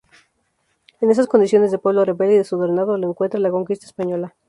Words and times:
En 0.99 1.11
esas 1.11 1.27
condiciones 1.27 1.69
de 1.69 1.77
pueblo 1.77 2.03
rebelde 2.03 2.33
y 2.33 2.37
desordenado 2.39 2.97
lo 2.97 3.07
encuentra 3.07 3.39
la 3.39 3.51
conquista 3.51 3.85
española. 3.85 4.35